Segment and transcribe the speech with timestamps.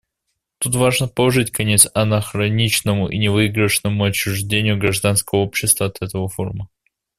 [0.57, 6.69] Тут важно положить конец анахроничному и невыигрышному отчуждению гражданского общества от этого форума.